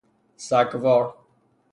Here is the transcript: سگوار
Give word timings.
سگوار 0.49 1.15